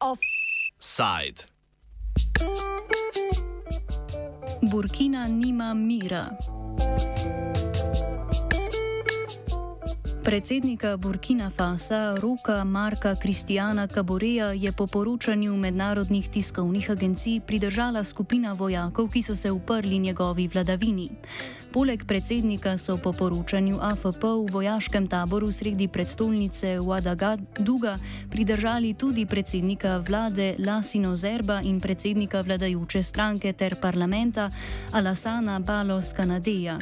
Offside. 0.00 1.44
Burkina 4.62 5.28
nima 5.28 5.74
mira. 5.74 6.36
Predsednika 10.30 10.96
Burkina 10.96 11.50
Fasa 11.50 12.14
Roka 12.22 12.64
Marka 12.64 13.14
Kristijana 13.14 13.86
Kaboreja 13.86 14.52
je 14.52 14.72
po 14.72 14.86
poročanju 14.86 15.56
mednarodnih 15.56 16.28
tiskovnih 16.28 16.90
agencij 16.90 17.40
pridržala 17.46 18.04
skupina 18.04 18.52
vojakov, 18.52 19.08
ki 19.10 19.22
so 19.22 19.34
se 19.34 19.50
uprli 19.50 19.98
njegovi 19.98 20.48
vladavini. 20.48 21.10
Poleg 21.72 22.04
predsednika 22.06 22.78
so 22.78 22.96
po 22.96 23.12
poročanju 23.12 23.78
AFP 23.80 24.22
v 24.22 24.52
vojaškem 24.52 25.08
taboru 25.08 25.52
sredi 25.52 25.88
predstolnice 25.88 26.78
Ouagadougou 26.78 27.94
pridržali 28.30 28.94
tudi 28.94 29.26
predsednika 29.26 29.98
vlade 29.98 30.54
Lasino 30.58 31.16
Zerba 31.16 31.60
in 31.62 31.80
predsednika 31.80 32.40
vladajoče 32.40 33.02
stranke 33.02 33.52
ter 33.52 33.74
parlamenta 33.80 34.50
Alassana 34.92 35.58
Balos 35.58 36.12
Kanadeja. 36.12 36.78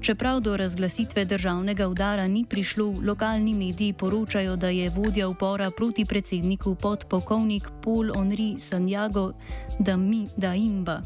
Čeprav 0.00 0.40
do 0.40 0.56
razglasitve 0.56 1.24
državnega 1.24 1.88
udara 1.88 2.26
ni 2.26 2.44
prišlo, 2.44 2.85
lokalni 3.06 3.54
mediji 3.54 3.92
poročajo, 3.92 4.56
da 4.56 4.68
je 4.68 4.90
vodja 4.90 5.28
upora 5.28 5.70
proti 5.70 6.04
predsedniku 6.04 6.74
podpolkovnik 6.74 7.68
Paul 7.82 8.14
Henri 8.16 8.54
Sanjago 8.58 9.32
Daimba. 10.36 11.02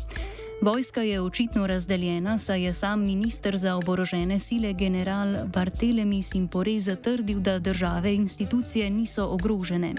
Vojska 0.62 1.02
je 1.02 1.20
očitno 1.20 1.66
razdeljena, 1.66 2.38
saj 2.38 2.62
je 2.62 2.72
sam 2.74 3.00
minister 3.00 3.56
za 3.56 3.76
oborožene 3.76 4.38
sile 4.38 4.72
general 4.72 5.46
Bartelemi 5.46 6.22
Simpore 6.22 6.80
zatrdil, 6.80 7.40
da 7.40 7.58
države 7.58 8.14
in 8.14 8.20
institucije 8.20 8.90
niso 8.90 9.26
ogrožene. 9.26 9.94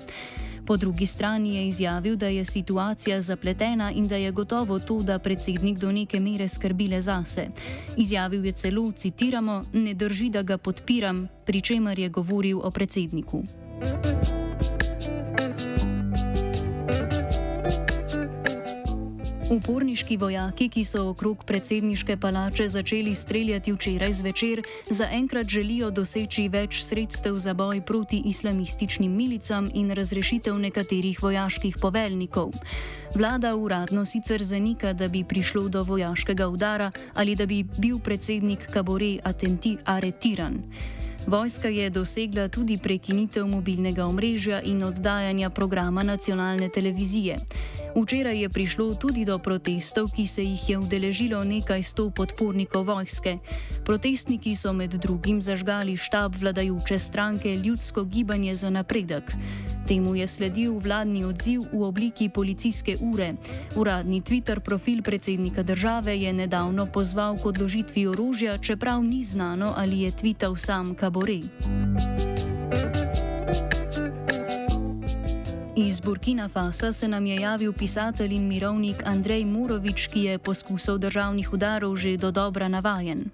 Po 0.66 0.78
drugi 0.78 1.06
strani 1.06 1.56
je 1.56 1.68
izjavil, 1.68 2.16
da 2.16 2.28
je 2.28 2.46
situacija 2.46 3.22
zapletena 3.22 3.92
in 3.92 4.08
da 4.08 4.16
je 4.16 4.32
gotovo 4.32 4.80
to, 4.80 5.00
da 5.00 5.20
predsednik 5.20 5.78
do 5.78 5.92
neke 5.92 6.20
mere 6.20 6.48
skrbi 6.48 6.88
le 6.88 7.02
zase. 7.02 7.48
Izjavil 7.98 8.46
je 8.46 8.52
celo, 8.52 8.92
citiramo, 8.92 9.64
ne 9.74 9.94
drži, 9.94 10.30
da 10.30 10.42
ga 10.42 10.58
podpiram, 10.58 11.28
pri 11.46 11.62
čemer 11.62 12.00
je 12.00 12.10
govoril 12.10 12.60
o 12.64 12.72
predsedniku. 12.72 13.44
Thank 13.82 14.06
you. 14.06 14.21
Uporniški 19.52 20.16
vojaki, 20.16 20.70
ki 20.72 20.82
so 20.88 21.02
okrog 21.10 21.42
predsedniške 21.44 22.16
palače 22.18 22.70
začeli 22.72 23.12
streljati 23.16 23.74
včeraj 23.76 24.14
zvečer, 24.14 24.62
zaenkrat 24.88 25.50
želijo 25.52 25.90
doseči 25.92 26.46
več 26.48 26.80
sredstev 26.86 27.36
za 27.36 27.54
boj 27.54 27.82
proti 27.82 28.22
islamističnim 28.32 29.12
milicam 29.12 29.68
in 29.74 29.92
razrešitev 29.92 30.56
nekaterih 30.56 31.20
vojaških 31.24 31.76
poveljnikov. 31.82 32.56
Vlada 33.16 33.52
uradno 33.56 34.06
sicer 34.06 34.44
zanika, 34.44 34.94
da 34.94 35.08
bi 35.08 35.24
prišlo 35.24 35.68
do 35.68 35.84
vojaškega 35.84 36.48
udara 36.48 36.92
ali 37.14 37.36
da 37.36 37.46
bi 37.46 37.64
bil 37.64 38.00
predsednik 38.00 38.72
Kabore 38.72 39.18
aretiran. 39.86 40.64
Vojska 41.28 41.68
je 41.68 41.90
dosegla 41.90 42.48
tudi 42.48 42.78
prekinitev 42.78 43.48
mobilnega 43.48 44.06
omrežja 44.06 44.62
in 44.62 44.84
oddajanja 44.84 45.50
programa 45.50 46.04
nacionalne 46.04 46.70
televizije. 46.70 47.38
Včeraj 47.96 48.42
je 48.42 48.50
prišlo 48.50 48.96
tudi 48.96 49.26
do 49.26 49.38
protestov, 49.38 50.10
ki 50.16 50.28
se 50.28 50.44
jih 50.44 50.70
je 50.70 50.78
udeležilo 50.78 51.44
nekaj 51.44 51.84
sto 51.84 52.10
podpornikov 52.10 52.88
vojske. 52.88 53.38
Protestniki 53.86 54.56
so 54.56 54.74
med 54.74 54.94
drugim 54.94 55.42
zažgali 55.42 55.98
štab 55.98 56.36
vladajoče 56.40 57.00
stranke 57.00 57.58
Ljudsko 57.58 58.04
gibanje 58.04 58.56
za 58.56 58.70
napredek. 58.70 59.24
Temu 59.88 60.16
je 60.16 60.28
sledil 60.28 60.80
vladni 60.80 61.26
odziv 61.26 61.62
v 61.74 61.84
obliki 61.84 62.30
policijske 62.30 62.96
ure. 63.02 63.34
Uradni 63.76 64.22
Twitter 64.22 64.60
profil 64.60 65.02
predsednika 65.02 65.64
države 65.64 66.18
je 66.22 66.34
nedavno 66.34 66.86
pozval 66.86 67.38
k 67.38 67.46
odložitvi 67.46 68.08
orožja, 68.08 68.58
čeprav 68.58 69.04
ni 69.04 69.24
znano, 69.24 69.74
ali 69.78 70.02
je 70.02 70.12
tvital 70.12 70.56
sam 70.56 70.96
Kabore. 71.12 71.40
Iz 75.76 76.00
Burkina 76.00 76.50
Fasa 76.50 76.92
se 76.92 77.08
nam 77.08 77.26
je 77.26 77.36
javil 77.36 77.74
pisatelj 77.74 78.34
in 78.34 78.48
mirovnik 78.48 79.04
Andrej 79.06 79.46
Murovič, 79.46 80.08
ki 80.08 80.24
je 80.24 80.40
poskusov 80.40 80.98
državnih 81.04 81.54
udarov 81.54 81.98
že 81.98 82.16
do 82.18 82.32
dobra 82.32 82.68
navajen. 82.68 83.28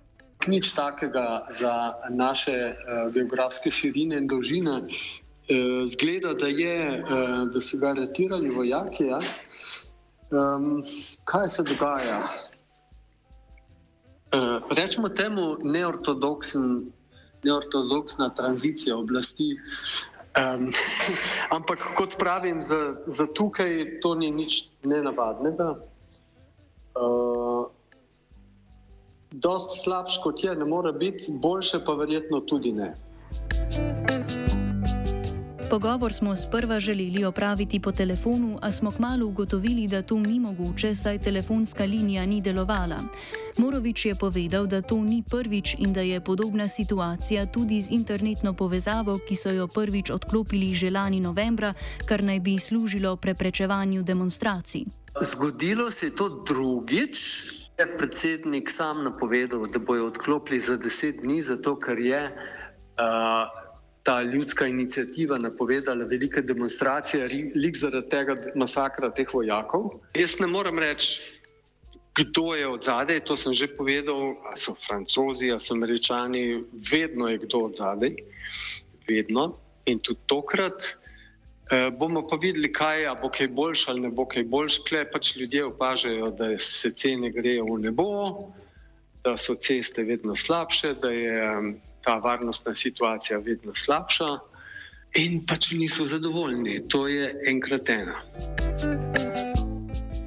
Nič 0.48 0.74
takega 0.74 1.46
za 1.50 1.94
naše 2.10 2.74
uh, 2.74 3.14
geografske 3.14 3.72
širine 3.72 4.18
in 4.18 4.28
dolžine. 4.28 4.82
Uh, 4.82 5.86
zgleda, 5.86 6.34
da, 6.34 6.48
je, 6.48 6.98
uh, 6.98 7.46
da 7.54 7.62
so 7.62 7.78
ga 7.78 7.94
aretirali 7.94 8.50
vojaki. 8.50 9.06
Ja? 9.06 9.22
Um, 10.34 10.82
kaj 11.30 11.48
se 11.48 11.64
dogaja? 11.64 12.26
Uh, 14.34 14.66
rečemo 14.74 15.10
temu 15.10 15.62
neortodoksna 17.44 18.30
tranzicija 18.30 18.98
oblasti. 18.98 19.56
Um, 20.38 20.68
ampak 21.58 21.88
kot 21.96 22.18
pravim, 22.20 22.62
za, 22.62 22.96
za 23.06 23.28
tukaj 23.34 24.00
to 24.02 24.16
ni 24.16 24.32
nič 24.32 24.64
nenavadnega. 24.84 25.76
Uh, 26.98 27.68
dost 29.32 29.84
slabš 29.84 30.22
kot 30.24 30.44
je, 30.44 30.56
ne 30.56 30.66
more 30.66 30.94
biti, 30.94 31.32
boljše 31.32 31.84
pa 31.86 31.94
verjetno 31.94 32.40
tudi 32.40 32.72
ne. 32.72 32.94
Pogovor 35.78 36.14
smo 36.14 36.36
sprva 36.36 36.80
želeli 36.80 37.26
opraviti 37.26 37.80
po 37.80 37.92
telefonu, 37.92 38.60
a 38.62 38.72
smo 38.72 38.92
kmalo 38.92 39.26
ugotovili, 39.26 39.88
da 39.88 40.02
to 40.02 40.20
ni 40.20 40.40
mogoče, 40.40 40.96
saj 40.96 41.20
telefonska 41.20 41.86
linija 41.86 42.26
ni 42.26 42.42
delovala. 42.42 42.98
Morovič 43.58 44.06
je 44.06 44.16
povedal, 44.16 44.66
da 44.68 44.82
to 44.82 44.96
ni 44.96 45.24
prvič 45.32 45.76
in 45.78 45.94
da 45.94 46.02
je 46.02 46.22
podobna 46.22 46.68
situacija 46.68 47.46
tudi 47.46 47.82
z 47.82 47.92
internetno 47.92 48.54
povezavo, 48.54 49.20
ki 49.28 49.36
so 49.36 49.50
jo 49.50 49.68
prvič 49.68 50.10
odklopili 50.10 50.74
že 50.74 50.90
lani 50.90 51.20
novembra, 51.20 51.74
kar 52.10 52.24
naj 52.24 52.40
bi 52.40 52.60
služilo 52.60 53.16
preprečevanju 53.16 54.04
demonstracij. 54.04 54.82
Zgodilo 55.22 55.92
se 55.92 56.06
je 56.06 56.16
to 56.16 56.30
drugič. 56.30 57.46
Je 57.80 57.98
predsednik 57.98 58.70
sam 58.70 59.04
napovedal, 59.04 59.68
da 59.68 59.80
bojo 59.80 60.08
odklopili 60.08 60.60
za 60.60 60.78
deset 60.78 61.22
dni, 61.22 61.42
zato 61.42 61.80
ker 61.80 62.00
je 62.00 62.34
uh, 62.98 63.67
ta 64.08 64.22
ljudska 64.22 64.68
inicijativa 64.68 65.38
napovedala 65.38 66.06
velike 66.06 66.42
demonstracije, 66.42 67.28
lik 67.56 67.76
zaradi 67.76 68.10
tega 68.10 68.36
masakra 68.56 69.10
teh 69.12 69.34
vojakov. 69.34 69.90
Jaz 70.16 70.38
ne 70.40 70.48
morem 70.48 70.80
reči, 70.80 71.18
kdo 72.16 72.54
je 72.56 72.68
od 72.68 72.88
zadaj, 72.88 73.20
to 73.28 73.36
sem 73.36 73.54
že 73.54 73.68
povedal, 73.68 74.22
ali 74.48 74.56
so 74.56 74.72
francozi, 74.80 75.52
ali 75.52 75.60
so 75.60 75.76
američani, 75.76 76.64
vedno 76.92 77.28
je 77.28 77.42
kdo 77.44 77.60
od 77.68 77.76
zadaj, 77.76 78.16
vedno. 79.10 79.58
In 79.86 80.00
tudi 80.00 80.24
tokrat 80.26 80.88
eh, 80.88 81.92
bomo 81.92 82.24
pa 82.28 82.40
videli, 82.40 82.72
kaj 82.72 83.04
je, 83.04 83.12
bo 83.22 83.30
kaj 83.30 83.48
boljš 83.48 83.88
ali 83.88 84.06
ne 84.08 84.10
bo 84.10 84.26
kaj 84.26 84.44
boljš. 84.44 84.80
Kle 84.88 85.04
pač 85.12 85.36
ljudje 85.36 85.66
opažajo, 85.66 86.32
da 86.32 86.54
se 86.60 86.94
cene 86.96 87.32
grejo 87.32 87.68
v 87.76 87.80
nebo, 87.90 88.08
da 89.24 89.36
so 89.38 89.56
ceste 89.56 90.04
vedno 90.04 90.36
slabše, 90.36 90.94
da 91.02 91.12
je 91.12 91.36
ta 92.08 92.16
varnostna 92.24 92.76
situacija 92.76 93.40
vedno 93.44 93.76
slabša, 93.76 94.30
in 95.20 95.42
pač 95.46 95.72
niso 95.76 96.06
zadovoljni. 96.06 96.80
To 96.88 97.08
je 97.08 97.34
enkrat 97.52 97.90
ena. 97.90 98.16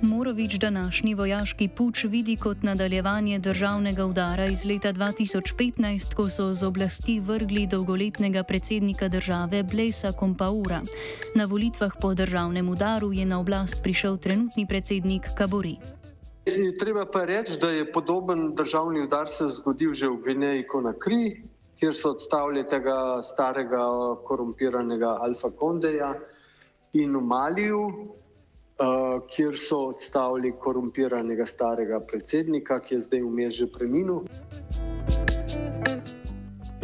Morovič 0.03 0.59
današnji 0.61 1.15
vojaški 1.15 1.69
puč 1.69 2.05
vidi 2.05 2.37
kot 2.37 2.63
nadaljevanje 2.63 3.39
državnega 3.39 4.05
udara 4.05 4.47
iz 4.47 4.65
leta 4.65 4.93
2015, 4.93 6.15
ko 6.15 6.29
so 6.31 6.51
z 6.55 6.67
oblasti 6.67 7.21
vrgli 7.21 7.67
dolgoletnega 7.67 8.43
predsednika 8.43 9.09
države 9.09 9.63
Blesa 9.63 10.13
Kompaura. 10.13 10.83
Na 11.35 11.45
volitvah 11.45 11.93
po 12.01 12.15
državnem 12.15 12.69
udaru 12.69 13.13
je 13.13 13.25
na 13.27 13.41
oblast 13.41 13.83
prišel 13.83 14.17
trenutni 14.17 14.67
predsednik 14.67 15.33
Kabori. 15.37 15.77
Treba 16.81 17.07
pa 17.07 17.25
reči, 17.25 17.59
da 17.61 17.71
je 17.71 17.93
podoben 17.93 18.55
državni 18.55 19.03
udar 19.03 19.29
se 19.29 19.45
zgodil 19.49 19.93
že 19.93 20.09
v 20.09 20.17
Gvineji 20.25 20.67
Konakri, 20.67 21.43
kjer 21.81 21.95
so 21.97 22.11
odstavili 22.13 22.65
tega 22.69 23.23
starega, 23.25 23.85
korumpiranega 24.29 25.17
Alfa 25.25 25.51
Kondeja, 25.51 26.13
in 26.93 27.17
v 27.17 27.23
Maliju, 27.25 27.81
uh, 27.89 29.21
kjer 29.31 29.57
so 29.57 29.87
odstavili 29.89 30.53
korumpiranega 30.61 31.47
starega 31.47 32.01
predsednika, 32.13 32.81
ki 32.85 32.95
je 32.99 33.07
zdaj 33.09 33.25
vmes 33.25 33.57
že 33.63 33.71
preminil. 33.73 34.27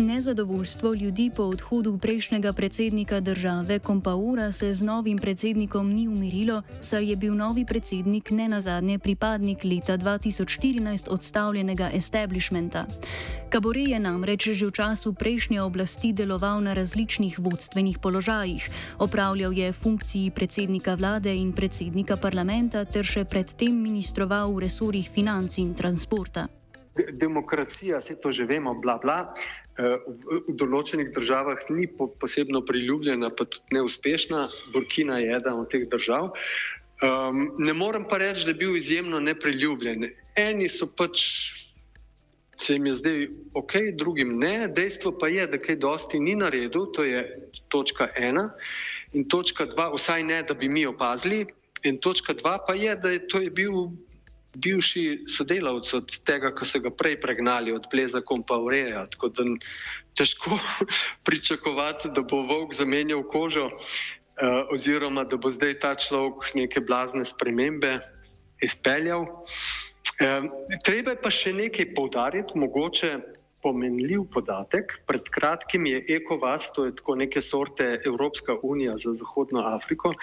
Nezadovoljstvo 0.06 0.94
ljudi 0.94 1.30
po 1.36 1.42
odhodu 1.42 1.98
prejšnjega 1.98 2.52
predsednika 2.52 3.20
države 3.20 3.78
Kompaura 3.78 4.52
se 4.52 4.74
z 4.74 4.82
novim 4.82 5.18
predsednikom 5.18 5.92
ni 5.92 6.08
umirilo, 6.08 6.62
saj 6.80 7.10
je 7.10 7.16
bil 7.16 7.34
novi 7.34 7.64
predsednik 7.64 8.30
ne 8.30 8.48
nazadnje 8.48 8.98
pripadnik 8.98 9.64
leta 9.64 9.98
2014 9.98 11.08
odstavljenega 11.10 11.90
establishmenta. 11.94 12.86
Kabore 13.48 13.80
je 13.80 13.98
namreč 13.98 14.48
že 14.48 14.66
v 14.66 14.70
času 14.70 15.12
prejšnje 15.12 15.62
oblasti 15.62 16.12
deloval 16.12 16.60
na 16.60 16.74
različnih 16.74 17.38
vodstvenih 17.38 17.98
položajih, 17.98 18.70
opravljal 18.98 19.52
je 19.52 19.72
funkciji 19.72 20.30
predsednika 20.30 20.94
vlade 20.94 21.34
in 21.34 21.52
predsednika 21.52 22.16
parlamenta 22.16 22.84
ter 22.84 23.04
še 23.04 23.24
predtem 23.24 23.74
ministroval 23.82 24.54
v 24.54 24.60
resorjih 24.70 25.10
financ 25.10 25.58
in 25.58 25.74
transporta 25.74 26.46
demokracija, 27.12 27.98
vse 27.98 28.16
to 28.20 28.32
že 28.32 28.46
vemo, 28.46 28.74
bla, 28.74 28.98
bla, 29.02 29.32
eh, 29.78 29.98
v, 30.06 30.40
v 30.48 30.56
določenih 30.56 31.12
državah 31.14 31.68
ni 31.70 31.86
po, 31.86 32.08
posebno 32.20 32.62
priljubljena, 32.66 33.30
pa 33.30 33.44
tudi 33.44 33.78
neuspešna. 33.78 34.48
Burkina 34.72 35.20
je 35.22 35.36
ena 35.38 35.54
od 35.60 35.70
teh 35.70 35.86
držav. 35.88 36.32
Um, 37.04 37.52
ne 37.60 37.72
morem 37.76 38.06
pa 38.08 38.16
reči, 38.16 38.46
da 38.48 38.54
je 38.54 38.60
bil 38.62 38.76
izjemno 38.76 39.20
nepriljubljen. 39.20 40.08
Eni 40.36 40.68
so 40.68 40.88
pač. 40.88 41.52
Se 42.56 42.72
jim 42.72 42.86
je 42.88 42.94
zdaj 42.96 43.18
ok, 43.52 43.72
drugim 44.00 44.38
ne. 44.40 44.64
Dejstvo 44.72 45.12
pa 45.20 45.28
je, 45.28 45.44
da 45.44 45.58
kaj 45.60 45.76
dosti 45.76 46.16
ni 46.16 46.32
naredil, 46.40 46.86
to 46.96 47.04
je 47.04 47.50
točka 47.68 48.08
ena. 48.16 48.46
In 49.12 49.28
točka 49.28 49.66
dva, 49.68 49.90
vsaj 49.92 50.24
ne, 50.24 50.40
da 50.42 50.56
bi 50.56 50.70
mi 50.72 50.86
opazili. 50.88 51.44
In 51.84 52.00
točka 52.00 52.32
dva 52.32 52.56
pa 52.64 52.72
je, 52.72 52.96
da 52.96 53.12
je 53.12 53.20
to 53.28 53.44
je 53.44 53.50
bil 53.50 53.92
bivši 54.62 55.26
sodelavci 55.28 55.96
od 55.96 56.16
tega, 56.26 56.50
ko 56.54 56.64
so 56.68 56.80
ga 56.80 56.90
prej 56.90 57.18
pregnali, 57.20 57.74
od 57.74 57.86
Bleza 57.92 58.20
Kompaureja. 58.20 59.06
Tako 59.12 59.28
da 59.28 59.46
težko 60.16 60.58
pričakovati, 61.26 62.12
da 62.14 62.22
bo 62.22 62.42
Vovk 62.48 62.74
zamenjal 62.74 63.22
kožo, 63.28 63.68
uh, 63.68 64.72
oziroma 64.72 65.24
da 65.24 65.36
bo 65.36 65.50
zdaj 65.50 65.78
ta 65.80 65.94
človek 65.94 66.54
neke 66.54 66.80
blazne 66.80 67.24
spremembe 67.24 67.98
izpeljal. 68.64 69.26
Uh, 70.16 70.48
treba 70.84 71.12
je 71.12 71.22
pa 71.22 71.30
še 71.30 71.52
nekaj 71.52 71.92
poudariti, 71.94 72.58
mogoče 72.58 73.35
pomenljiv 73.66 74.28
podatek. 74.30 75.00
Pred 75.06 75.26
kratkim 75.34 75.86
je 75.90 76.02
ECOWAS, 76.16 76.70
to 76.74 76.86
je 76.86 76.94
tako 76.96 77.16
neke 77.18 77.42
sorte 77.42 77.88
Evropska 78.06 78.58
unija 78.62 78.94
za 78.96 79.12
Zahodno 79.12 79.64
Afriko, 79.74 80.14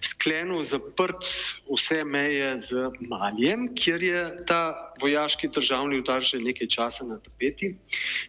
sklenil 0.00 0.62
zaprt 0.64 1.28
vse 1.68 2.04
meje 2.04 2.54
z 2.58 2.88
Malijem, 3.00 3.68
kjer 3.76 4.02
je 4.02 4.22
ta 4.48 4.62
vojaški 5.00 5.52
državni 5.52 6.00
udar 6.00 6.24
že 6.24 6.40
nekaj 6.40 6.68
časa 6.72 7.04
na 7.04 7.18
tapeti 7.20 7.74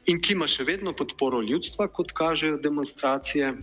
in 0.06 0.20
ki 0.22 0.36
ima 0.36 0.48
še 0.52 0.68
vedno 0.68 0.94
podporo 0.94 1.42
ljudstva, 1.42 1.88
kot 1.88 2.12
kažejo 2.18 2.60
demonstracije. 2.64 3.54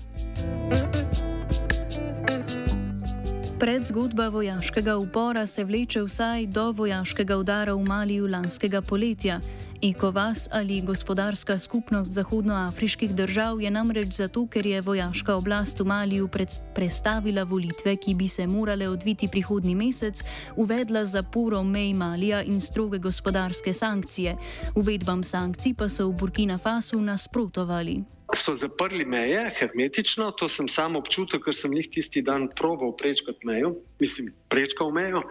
Predzgodba 3.58 4.28
vojaškega 4.28 4.96
upora 4.96 5.46
se 5.46 5.64
vleče 5.64 6.02
vsaj 6.02 6.46
do 6.46 6.70
vojaškega 6.70 7.36
udara 7.36 7.74
v 7.74 7.84
Maliju 7.86 8.26
lanskega 8.26 8.80
poletja. 8.82 9.40
ECOWAS 9.82 10.48
ali 10.50 10.80
gospodarska 10.80 11.58
skupnost 11.58 12.12
zahodnoafriških 12.12 13.14
držav 13.14 13.60
je 13.60 13.70
namreč 13.70 14.08
zato, 14.16 14.46
ker 14.46 14.66
je 14.66 14.80
vojaška 14.80 15.34
oblast 15.34 15.80
v 15.80 15.84
Maliju 15.84 16.28
predstavila 16.74 17.42
volitve, 17.42 17.96
ki 17.96 18.14
bi 18.14 18.28
se 18.28 18.46
morale 18.46 18.88
odviti 18.88 19.28
prihodnji 19.28 19.74
mesec, 19.74 20.24
uvedla 20.56 21.04
zaporo 21.04 21.62
mej 21.62 21.94
Malija 21.94 22.42
in 22.42 22.60
stroge 22.60 22.98
gospodarske 22.98 23.72
sankcije. 23.72 24.36
Uvedbam 24.74 25.24
sankcij 25.24 25.74
pa 25.74 25.88
so 25.88 26.08
v 26.08 26.12
Burkina 26.12 26.58
Fasu 26.58 27.00
nasprotovali. 27.00 28.02
So 28.34 28.54
zaprli 28.54 29.04
meje 29.04 29.50
hermetično, 29.58 30.30
to 30.38 30.48
sem 30.48 30.68
sam 30.68 30.96
občutil, 30.98 31.40
ker 31.42 31.54
sem 31.54 31.72
jih 31.78 31.88
tisti 31.90 32.22
dan 32.22 32.48
proval 32.58 32.94
prečkati 32.98 33.46
mejo, 33.46 33.74
mislim, 34.02 34.32
prečkal 34.50 34.90
mejo. 34.94 35.22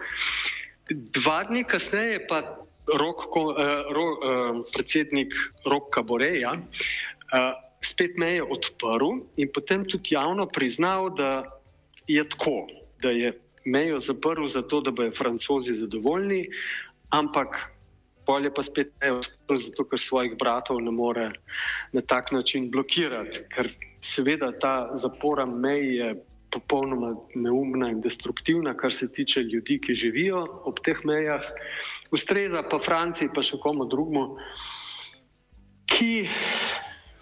Dva 0.88 1.42
dni 1.48 1.64
kasneje 1.68 2.22
pa 2.28 2.40
rok, 3.00 3.26
ko, 3.32 3.44
uh, 3.52 3.92
ro, 3.92 4.06
uh, 4.16 4.62
predsednik 4.72 5.34
Rok 5.68 5.90
Kaboreja 5.92 6.56
uh, 6.56 7.52
spet 7.84 8.16
meje 8.16 8.42
odprl 8.42 9.20
in 9.36 9.52
potem 9.52 9.84
tudi 9.88 10.16
javno 10.16 10.46
priznal, 10.46 11.10
da 11.12 11.44
je 12.08 12.24
tako, 12.28 12.66
da 13.02 13.10
je 13.10 13.32
mejo 13.64 14.00
zaprl 14.00 14.46
zato, 14.46 14.80
da 14.80 14.90
bodo 14.90 15.12
francozi 15.16 15.74
zadovoljni, 15.74 16.48
ampak 17.10 17.73
bolje 18.26 18.52
pa 18.54 18.62
spet 18.62 18.92
mejo 19.00 19.20
odprl 19.22 19.58
zato, 19.58 19.84
ker 19.88 20.00
svojih 20.00 20.36
bratov 20.40 20.80
ne 20.82 20.90
more 20.90 21.30
na 21.92 22.00
tak 22.00 22.32
način 22.32 22.70
blokirati, 22.70 23.44
ker 23.54 23.70
seveda 24.00 24.52
ta 24.60 24.96
zapora 24.96 25.46
meje 25.46 26.14
popolnoma 26.54 27.14
neumna 27.34 27.90
in 27.90 28.00
destruktivna, 28.00 28.76
kar 28.76 28.92
se 28.92 29.08
tiče 29.12 29.40
ljudi, 29.40 29.80
ki 29.82 29.94
živijo 29.94 30.44
ob 30.70 30.78
teh 30.84 31.00
mejah, 31.04 31.42
ustreza 32.14 32.62
pa 32.70 32.78
Franciji, 32.78 33.32
pa 33.34 33.42
še 33.42 33.58
komu 33.62 33.88
drugemu, 33.90 34.24
ki 35.90 36.28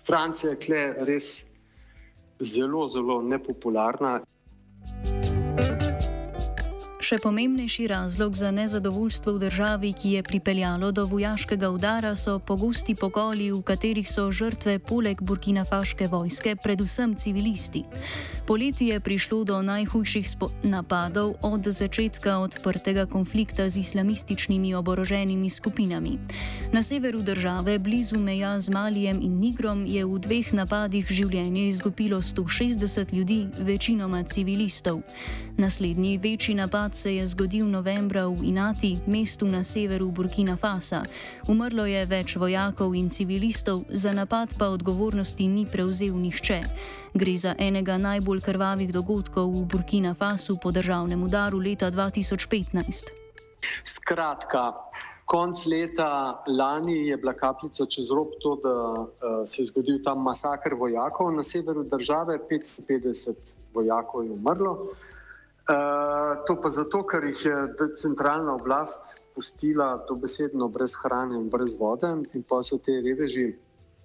Francija 0.07 0.53
je 0.53 0.85
res 1.09 1.33
zelo, 2.43 2.87
zelo 2.89 3.23
nepopularna. 3.23 4.21
Še 7.03 7.17
pomembnejši 7.19 7.89
razlog 7.91 8.37
za 8.39 8.53
nezadovoljstvo 8.55 9.33
v 9.35 9.41
državi, 9.43 9.89
ki 9.93 10.11
je 10.15 10.21
pripeljalo 10.23 10.93
do 10.95 11.03
vojaškega 11.11 11.67
udara, 11.75 12.13
so 12.15 12.37
pogosti 12.39 12.95
pokoli, 12.95 13.49
v 13.51 13.59
katerih 13.67 14.07
so 14.07 14.29
žrtve 14.31 14.77
poleg 14.79 15.19
burkinafaške 15.19 16.07
vojske 16.07 16.55
predvsem 16.63 17.17
civilisti. 17.19 17.83
Poleti 18.47 18.93
je 18.95 19.01
prišlo 19.03 19.43
do 19.43 19.59
najhujših 19.67 20.31
napadov 20.63 21.35
od 21.43 21.67
začetka 21.67 22.39
odprtega 22.39 23.09
konflikta 23.11 23.67
z 23.67 23.83
islamističnimi 23.83 24.71
oboroženimi 24.79 25.51
skupinami. 25.51 26.23
Na 26.71 26.87
severu 26.87 27.19
države, 27.19 27.79
blizu 27.83 28.23
meja 28.23 28.55
z 28.61 28.71
Malijem 28.71 29.19
in 29.19 29.43
Nigrom, 29.43 29.83
je 29.91 30.07
v 30.07 30.23
dveh 30.23 30.55
napadih 30.55 31.11
življenje 31.11 31.67
izgubilo 31.67 32.23
160 32.23 33.11
ljudi, 33.11 33.51
večinoma 33.59 34.23
civilistov. 34.23 35.03
Naslednji 35.59 36.19
večji 36.23 36.55
napad 36.55 36.93
se 37.03 37.15
je 37.15 37.27
zgodil 37.27 37.67
novembra 37.67 38.29
v 38.31 38.55
Inati, 38.55 38.95
mestu 39.07 39.47
na 39.47 39.65
severu 39.65 40.11
Burkina 40.11 40.55
Fasa. 40.57 41.03
Umrlo 41.51 41.83
je 41.83 42.05
več 42.07 42.37
vojakov 42.39 42.95
in 42.95 43.09
civilistov, 43.11 43.83
za 43.91 44.13
napad 44.15 44.55
pa 44.55 44.69
odgovornosti 44.71 45.49
ni 45.51 45.67
prevzel 45.67 46.15
nihče. 46.15 46.61
Gre 47.19 47.35
za 47.35 47.57
enega 47.59 47.99
najbolj 47.99 48.45
krvavih 48.47 48.93
dogodkov 48.95 49.51
v 49.51 49.65
Burkina 49.67 50.15
Fasu 50.15 50.61
po 50.63 50.71
državnem 50.71 51.25
udaru 51.27 51.59
leta 51.59 51.91
2015. 51.91 53.11
Skratka. 53.83 54.71
Konc 55.27 55.67
leta 55.67 56.39
lani 56.47 57.09
je 57.09 57.17
bila 57.17 57.35
kapljica 57.35 57.87
čez 57.91 58.13
rob 58.15 58.31
to, 58.39 58.55
da 58.63 58.75
uh, 58.95 59.43
se 59.47 59.63
je 59.63 59.67
zgodil 59.75 59.99
tam 60.05 60.23
masakr 60.23 60.79
vojakov 60.79 61.35
na 61.35 61.43
severu 61.43 61.83
države, 61.83 62.39
55 62.47 63.59
vojakov 63.75 64.23
je 64.23 64.31
umrlo. 64.31 64.87
Eh, 65.63 66.37
to 66.47 66.57
pa 66.59 66.69
zato, 66.69 67.05
ker 67.07 67.23
jih 67.23 67.43
je 67.47 67.57
centralna 67.95 68.57
oblast 68.59 69.29
pustila 69.35 69.95
dobesedno 70.09 70.67
brez 70.69 70.97
hrane 70.99 71.37
in 71.39 71.45
brez 71.51 71.77
vode, 71.79 72.09
in 72.35 72.43
pa 72.43 72.59
so 72.67 72.81
te 72.83 72.97
reveži, 73.05 73.53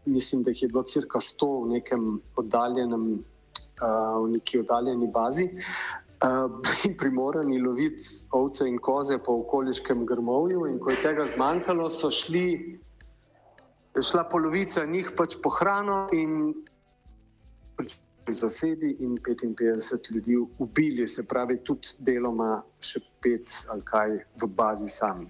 mislim, 0.05 0.43
da 0.43 0.53
jih 0.53 0.61
je 0.63 0.69
bilo 0.69 0.83
crka 0.83 1.19
100 1.19 1.49
v 1.63 1.71
nekem 1.71 2.03
oddaljenem, 2.37 3.07
uh, 3.81 4.19
v 4.21 4.29
neki 4.35 4.59
oddaljeni 4.61 5.09
bazi, 5.09 5.47
uh, 5.49 6.45
bili 6.61 6.93
primorani 7.01 7.57
loviti 7.59 8.05
ovce 8.37 8.67
in 8.69 8.77
koze 8.77 9.17
po 9.17 9.39
okoliškem 9.41 10.05
grmovju, 10.05 10.67
in 10.69 10.77
ko 10.79 10.93
je 10.93 11.01
tega 11.01 11.25
zmanjkalo, 11.25 11.89
so 11.89 12.13
šli. 12.13 12.77
Šla 13.97 14.27
polovica 14.29 14.85
njih 14.85 15.09
pač 15.17 15.39
po 15.41 15.49
hrano, 15.49 16.05
in 16.13 16.53
zasedi 18.33 18.95
in 18.99 19.17
55 19.17 20.13
ljudi 20.15 20.37
ubili, 20.57 21.07
se 21.07 21.27
pravi, 21.27 21.57
tudi 21.63 21.87
deloma 21.99 22.61
še 22.83 22.99
pet 23.21 23.51
ali 23.69 23.81
kaj 23.85 24.15
v 24.41 24.47
bazi 24.47 24.89
sami. 24.89 25.27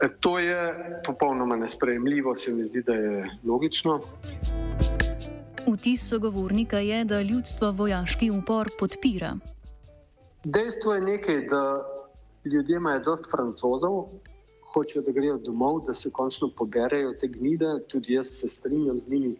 E, 0.00 0.08
to 0.20 0.38
je 0.38 0.58
popolnoma 1.06 1.56
nesprejemljivo, 1.56 2.36
se 2.36 2.52
mi 2.52 2.66
zdi, 2.66 2.82
da 2.82 2.94
je 2.94 3.30
logično. 3.44 4.00
Vtis 5.66 6.08
sogovornika 6.08 6.78
je, 6.78 7.04
da 7.04 7.22
ljudstvo 7.22 7.72
vojaški 7.72 8.30
upor 8.30 8.70
podpira. 8.78 9.36
Dejstvo 10.44 10.94
je 10.94 11.00
nekaj, 11.00 11.42
da 11.50 11.62
ljudje 12.44 12.76
imajo 12.76 13.00
dosta 13.00 13.28
francozov, 13.30 14.04
hočejo, 14.72 15.02
da 15.02 15.12
grejo 15.12 15.38
domov, 15.38 15.80
da 15.86 15.94
se 15.94 16.10
končno 16.10 16.50
poberejo 16.56 17.12
te 17.20 17.28
gnide, 17.28 17.78
tudi 17.88 18.14
jaz 18.14 18.30
se 18.40 18.48
strinjam 18.48 18.98
z 18.98 19.08
njimi. 19.08 19.34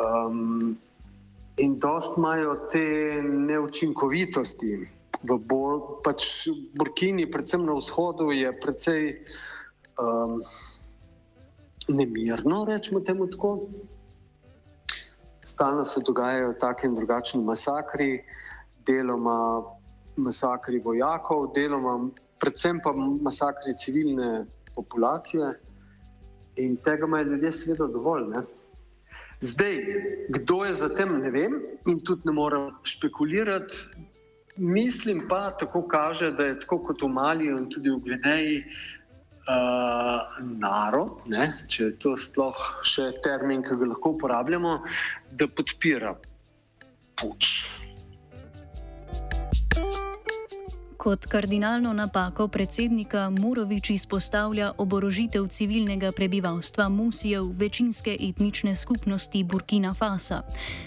Um, 0.00 0.78
in 1.60 1.78
dost 1.78 2.16
imajo 2.16 2.56
te 2.72 2.84
neučinkovitosti. 3.22 4.72
V 5.28 5.36
Bor, 5.44 6.00
pač 6.04 6.48
Burkini, 6.72 7.26
predvsem 7.28 7.66
na 7.68 7.76
vzhodu, 7.76 8.30
je 8.32 8.52
precej 8.56 9.02
um, 10.00 10.38
nemirno, 11.92 12.64
rečemo 12.64 13.02
temu 13.04 13.28
tako. 13.28 13.58
Stalno 15.44 15.84
se 15.84 16.00
dogajajo 16.06 16.54
taki 16.60 16.86
in 16.88 16.94
drugačni 16.96 17.42
masakri, 17.44 18.22
deloma 18.88 19.60
masakri 20.16 20.80
vojakov, 20.84 21.50
deloma 21.52 21.98
predvsem 22.40 22.80
pa 22.80 22.94
masakri 22.96 23.76
civilne 23.76 24.46
populacije. 24.74 25.52
In 26.64 26.76
tega 26.80 27.06
imajo 27.06 27.34
ljudje, 27.34 27.52
seveda, 27.52 27.92
dovolj. 27.92 28.28
Ne? 28.32 28.42
Zdaj, 29.40 29.76
kdo 30.28 30.64
je 30.64 30.74
za 30.74 30.88
tem, 30.94 31.16
ne 31.20 31.30
vem, 31.30 31.54
in 31.88 32.00
tudi 32.04 32.28
ne 32.28 32.32
morem 32.36 32.70
špekulirati. 32.84 34.06
Mislim 34.56 35.22
pa, 35.28 35.50
tako 35.56 35.86
kaže, 35.88 36.30
da 36.36 36.44
je 36.44 36.60
tako 36.60 36.78
kot 36.84 37.02
v 37.02 37.08
Maliju 37.08 37.56
in 37.58 37.70
tudi 37.72 37.90
v 37.90 38.02
Gvineji 38.04 38.58
uh, 38.60 40.44
narod, 40.60 41.24
ne, 41.32 41.48
če 41.68 41.84
je 41.84 41.96
to 42.04 42.12
sploh 42.20 42.60
še 42.84 43.14
termin, 43.24 43.64
ki 43.64 43.78
ga 43.80 43.88
lahko 43.94 44.12
uporabljamo, 44.18 44.74
da 45.32 45.48
podpira 45.48 46.12
puč. 47.16 47.79
Kot 51.00 51.26
kardinalno 51.26 51.92
napako 51.92 52.48
predsednika 52.48 53.30
Morovič 53.30 53.90
izpostavlja 53.90 54.72
oborožitev 54.78 55.46
civilnega 55.48 56.12
prebivalstva 56.12 56.88
Musijev 56.88 57.44
večinske 57.56 58.16
etnične 58.20 58.74
skupnosti 58.76 59.44
Burkina 59.44 59.94
Faso. 59.94 60.42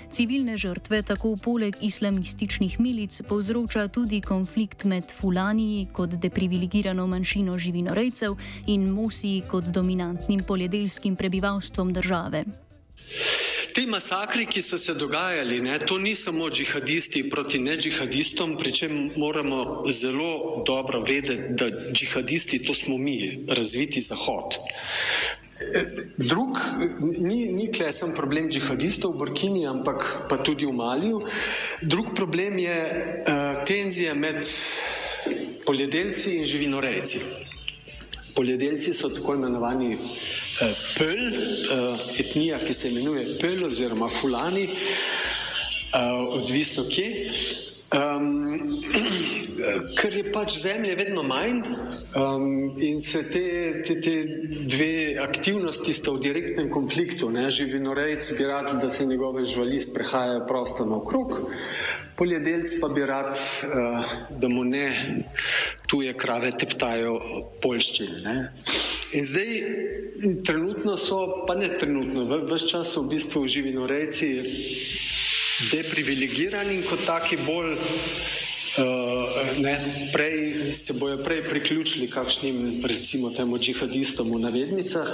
Civilne 0.10 0.58
žrtve 0.58 1.02
tako 1.02 1.36
poleg 1.44 1.76
islamističnih 1.82 2.80
milic 2.80 3.22
povzroča 3.30 3.88
tudi 3.88 4.22
konflikt 4.22 4.84
med 4.84 5.04
Fulaniji 5.22 5.88
kot 5.94 6.10
deprivilegirano 6.10 7.08
manjšino 7.08 7.58
živinorejcev 7.60 8.36
in 8.68 8.90
Musiji 8.94 9.42
kot 9.52 9.64
dominantnim 9.64 10.44
poljedelskim 10.48 11.16
prebivalstvom 11.16 11.94
države. 11.94 12.44
Ti 13.74 13.86
masakri, 13.90 14.46
ki 14.46 14.62
so 14.62 14.78
se 14.78 14.94
dogajali, 14.94 15.62
ne, 15.62 15.80
to 15.80 15.98
ni 15.98 16.16
samo 16.16 16.50
džihadisti 16.50 17.24
proti 17.30 17.60
ne-džihadistom, 17.60 18.58
pri 18.58 18.72
čem 18.74 18.98
moramo 19.18 19.84
zelo 19.90 20.64
dobro 20.68 21.02
vedeti, 21.02 21.54
da 21.58 21.70
džihadisti 21.92 22.64
to 22.64 22.74
smo 22.74 22.98
mi, 22.98 23.46
razviti 23.50 24.02
Zahod. 24.02 24.60
Drug, 26.18 26.58
ni, 27.20 27.48
ni 27.54 27.72
klesen 27.72 28.14
problem 28.16 28.50
džihadistov 28.52 29.16
v 29.16 29.18
Burkini, 29.24 29.66
ampak 29.68 30.28
pa 30.30 30.38
tudi 30.38 30.66
v 30.66 30.74
Maliju. 30.76 31.24
Drug 31.82 32.14
problem 32.16 32.60
je 32.60 32.78
uh, 32.78 33.64
tenzija 33.66 34.14
med 34.14 34.46
poljedelci 35.66 36.38
in 36.38 36.46
živinorejci. 36.46 37.20
Poljedelci 38.36 38.94
so 38.94 39.10
tako 39.10 39.36
imenovani 39.36 39.98
Eh, 40.62 40.76
Pöl, 40.98 41.34
eh, 41.34 42.20
etnija, 42.22 42.60
ki 42.62 42.74
se 42.74 42.90
imenuje 42.90 43.40
Pöl 43.42 43.64
oziroma 43.66 44.10
Fulani, 44.10 44.68
eh, 44.70 46.12
odvisno 46.30 46.86
kje. 46.86 47.32
Um, 47.94 48.43
ker 49.98 50.16
je 50.16 50.24
pač 50.32 50.58
zemlje 50.62 50.96
vedno 50.96 51.24
manj 51.24 51.62
um, 52.16 52.76
in 52.82 53.00
se 53.02 53.24
te, 53.30 53.46
te, 53.86 53.98
te 54.02 54.16
dve 54.70 55.18
aktivnosti 55.24 55.94
sta 55.94 56.14
v 56.16 56.24
direktnem 56.24 56.70
konfliktu. 56.74 57.32
Živinorejc 57.34 58.32
bi 58.38 58.48
rad, 58.48 58.72
da 58.82 58.90
se 58.90 59.06
njegove 59.06 59.46
živali 59.46 59.80
sprehajajo 59.80 60.46
prosto 60.48 60.86
naokrog, 60.86 61.52
poljedelc 62.16 62.80
pa 62.82 62.90
bi 62.94 63.06
rad, 63.06 63.34
uh, 63.34 64.16
da 64.40 64.48
mu 64.48 64.64
ne 64.64 64.88
tuje 65.88 66.14
krave 66.18 66.52
teptajo 66.58 67.20
polščine. 67.62 68.36
In 69.14 69.26
zdaj, 69.26 69.52
trenutno 70.46 70.98
so, 70.98 71.46
pa 71.48 71.56
ne 71.56 71.70
trenutno, 71.78 72.26
vse 72.26 72.72
čas 72.72 72.96
so 72.96 73.04
v 73.04 73.14
bistvu 73.14 73.46
živinorejci 73.48 74.30
deprivilegirani 75.72 76.80
in 76.80 76.84
kot 76.88 77.06
taki 77.06 77.38
bolj, 77.46 77.78
uh, 78.78 80.14
prej 80.14 80.72
se 80.72 80.94
bojo 80.94 81.18
prej 81.24 81.44
priključili 81.48 82.10
kakšnim, 82.10 82.82
recimo, 82.88 83.30
temu 83.30 83.58
džihadistom 83.58 84.32
v 84.32 84.40
navednicah. 84.40 85.08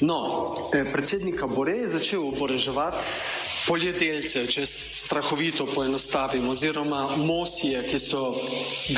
No, 0.00 0.54
eh, 0.74 0.84
predsednika 0.92 1.46
Bore 1.46 1.72
je 1.72 1.88
začel 1.88 2.26
oboroževati 2.28 3.04
poljedelce, 3.66 4.46
če 4.46 4.66
strahovito 4.66 5.66
poenostavim, 5.66 6.48
oziroma 6.48 7.16
Mosije, 7.16 7.82
ki 7.88 7.98
so 7.98 8.36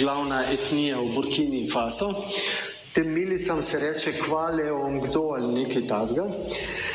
glavna 0.01 0.43
etnija 0.53 0.99
v 0.99 1.15
Burkini 1.15 1.69
Faso 1.71 2.11
tem 2.99 3.13
milicam 3.15 3.63
se 3.63 3.79
reče 3.79 4.13
kvale 4.19 4.73
on 4.73 5.01
kdo 5.01 5.21
ali 5.39 5.63
nekaj 5.63 5.87
tasga. 5.87 6.25
In 6.25 6.33
to 6.33 6.88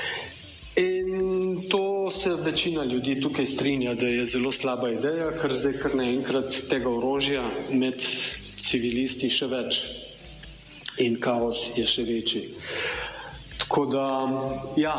se 2.23 2.35
večina 2.35 2.83
ljudi 2.83 3.21
tukaj 3.21 3.45
strinja, 3.45 3.93
da 3.93 4.07
je 4.07 4.25
zelo 4.25 4.51
slaba 4.51 4.89
ideja, 4.89 5.31
ker 5.41 5.51
zdaj 5.51 5.73
kar 5.81 5.95
naenkrat 5.99 6.55
tega 6.69 6.89
orožja 6.89 7.43
med 7.69 7.99
civilisti 8.63 9.27
še 9.27 9.49
več 9.51 9.79
in 11.03 11.17
kaos 11.19 11.65
je 11.75 11.83
še 11.89 12.05
večji. 12.07 12.43
Tako 13.59 13.85
da, 13.91 14.05
ja, 14.79 14.95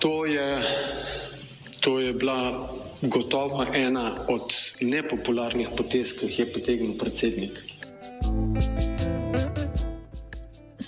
to 0.00 0.24
je, 0.24 0.46
to 1.84 1.98
je 2.00 2.14
bila 2.16 2.38
gotovo 3.02 3.66
ena 3.74 4.06
od 4.32 4.56
nepopularnih 4.80 5.74
potez, 5.76 6.14
ki 6.16 6.30
jih 6.30 6.38
je 6.38 6.50
potegnil 6.56 6.96
predsednik. 6.96 7.60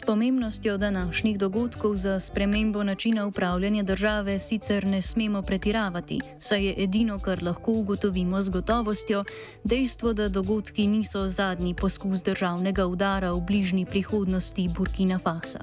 Pomembnostjo 0.07 0.77
današnjih 0.77 1.39
dogodkov 1.39 1.97
za 1.97 2.21
spremembo 2.21 2.83
načina 2.83 3.27
upravljanja 3.27 3.83
države 3.83 4.39
sicer 4.39 4.87
ne 4.87 5.03
smemo 5.03 5.43
pretiravati, 5.43 6.21
saj 6.39 6.65
je 6.67 6.75
edino, 6.79 7.19
kar 7.19 7.43
lahko 7.43 7.73
ugotovimo 7.73 8.43
z 8.43 8.49
gotovostjo, 8.49 9.25
dejstvo, 9.65 10.13
da 10.13 10.29
dogodki 10.29 10.87
niso 10.87 11.29
zadnji 11.29 11.75
poskus 11.75 12.23
državnega 12.25 12.87
udara 12.87 13.33
v 13.33 13.41
bližnji 13.41 13.87
prihodnosti 13.87 14.69
Burkina 14.77 15.19
Faso. 15.19 15.59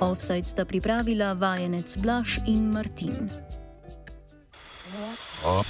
Offside 0.00 0.44
sta 0.44 0.64
pripravila 0.64 1.32
vajenec 1.32 1.96
Blaž 1.96 2.38
in 2.46 2.72
Martin. 2.72 3.30
Oh. 5.44 5.64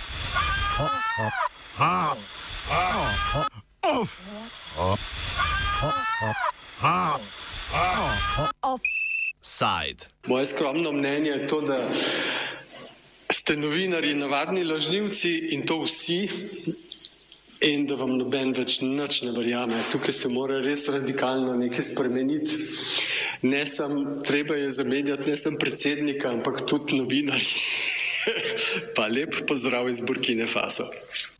Oh. 0.80 0.90
Oh. 1.18 1.30
Oh. 1.78 2.16
Oh. 3.34 3.62
Offside. 8.62 10.06
Moje 10.26 10.46
skromno 10.46 10.92
mnenje 10.92 11.30
je 11.30 11.46
to, 11.46 11.60
da 11.60 11.90
ste 13.32 13.56
novinari 13.56 14.14
navadni 14.14 14.64
lažnivci 14.64 15.48
in 15.50 15.66
to 15.66 15.82
vsi. 15.82 16.28
In 17.62 17.86
da 17.86 17.94
vam 17.94 18.16
noben 18.18 18.50
več 18.56 18.80
nič 18.82 19.20
ne 19.22 19.30
verjame. 19.36 19.76
Tukaj 19.92 20.14
se 20.16 20.28
mora 20.28 20.58
res 20.64 20.88
radikalno 20.90 21.54
nekaj 21.60 21.84
spremeniti. 21.92 22.58
Ne 23.46 23.62
sem, 23.66 23.92
treba 24.26 24.56
je 24.58 24.70
zamenjati 24.70 25.30
ne 25.30 25.36
samo 25.38 25.60
predsednika, 25.62 26.32
ampak 26.32 26.64
tudi 26.66 26.98
novinarje. 26.98 27.62
pa 28.96 29.06
lep 29.06 29.44
pozdrav 29.46 29.88
iz 29.90 30.00
Burkine 30.00 30.46
Faso. 30.46 30.88